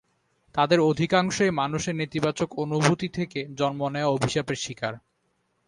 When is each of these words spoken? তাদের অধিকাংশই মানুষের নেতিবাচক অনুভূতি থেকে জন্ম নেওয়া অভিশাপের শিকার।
তাদের 0.55 0.79
অধিকাংশই 0.81 1.51
মানুষের 1.51 1.95
নেতিবাচক 1.95 2.49
অনুভূতি 2.59 3.07
থেকে 3.09 3.39
জন্ম 3.57 3.81
নেওয়া 3.87 4.13
অভিশাপের 4.13 4.57
শিকার। 4.57 4.93